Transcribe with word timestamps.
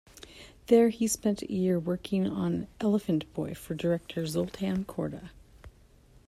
There, 0.65 0.89
he 0.89 1.05
spent 1.07 1.43
a 1.43 1.51
year 1.51 1.77
working 1.79 2.25
on 2.25 2.65
"Elephant 2.79 3.31
Boy" 3.35 3.53
for 3.53 3.75
director 3.75 4.25
Zoltan 4.25 4.83
Korda. 4.83 5.29